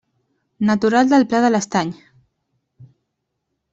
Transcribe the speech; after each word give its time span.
Natural 0.69 1.11
de 1.11 1.19
Pla 1.33 1.41
de 1.45 1.53
l'Estany. 1.53 1.91